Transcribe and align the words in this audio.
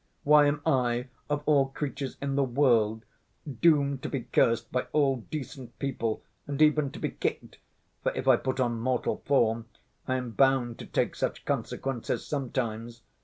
Why 0.23 0.47
am 0.47 0.63
I, 0.65 1.09
of 1.29 1.43
all 1.45 1.67
creatures 1.67 2.17
in 2.19 2.33
the 2.35 2.43
world, 2.43 3.05
doomed 3.61 4.01
to 4.01 4.09
be 4.09 4.21
cursed 4.21 4.71
by 4.71 4.87
all 4.93 5.17
decent 5.29 5.77
people 5.77 6.23
and 6.47 6.59
even 6.59 6.89
to 6.93 6.99
be 6.99 7.11
kicked, 7.11 7.59
for 8.01 8.11
if 8.15 8.27
I 8.27 8.37
put 8.37 8.59
on 8.59 8.79
mortal 8.79 9.21
form 9.25 9.67
I 10.07 10.15
am 10.15 10.31
bound 10.31 10.79
to 10.79 10.87
take 10.87 11.13
such 11.15 11.45
consequences 11.45 12.25
sometimes? 12.25 13.03